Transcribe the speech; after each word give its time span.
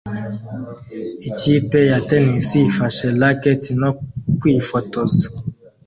Ikipe 1.29 1.79
ya 1.91 1.99
tennis 2.09 2.47
ifashe 2.69 3.07
racket 3.21 3.61
no 3.81 3.89
kwifotoza 4.39 5.25